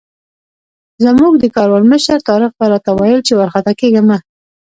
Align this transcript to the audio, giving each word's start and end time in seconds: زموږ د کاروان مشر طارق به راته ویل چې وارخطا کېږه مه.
زموږ 1.05 1.33
د 1.39 1.45
کاروان 1.55 1.83
مشر 1.91 2.17
طارق 2.27 2.51
به 2.59 2.65
راته 2.71 2.91
ویل 2.99 3.19
چې 3.27 3.33
وارخطا 3.37 3.73
کېږه 3.81 4.01
مه. 4.07 4.17